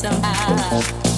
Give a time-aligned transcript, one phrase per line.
[0.00, 1.09] Somehow.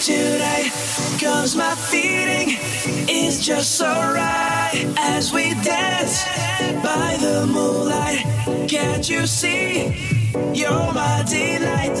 [0.00, 0.70] Today.
[1.20, 2.56] Cause my feeling
[3.08, 6.24] is just so right as we dance
[6.82, 8.24] by the moonlight.
[8.68, 10.32] Can't you see?
[10.54, 12.00] You're my delight.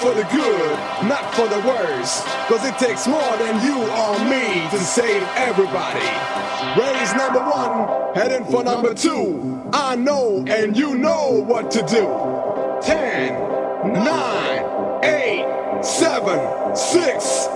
[0.00, 0.72] for the good,
[1.06, 2.22] not for the worse.
[2.48, 6.00] Cause it takes more than you or me to save everybody.
[6.80, 9.62] Raise number one, heading for number two.
[9.74, 12.06] I know and you know what to do.
[12.82, 13.34] Ten,
[13.92, 17.49] nine, eight, seven, six.